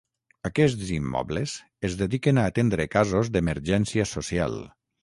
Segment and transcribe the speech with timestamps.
[0.49, 1.53] Aquests immobles
[1.91, 4.61] es destinen a atendre casos d’emergència social.